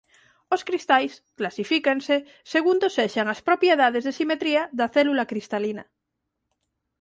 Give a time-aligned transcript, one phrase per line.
[0.55, 2.15] Os cristais clasifícanse
[2.53, 5.83] segundo sexan as propiedades de simetría da célula cristalina.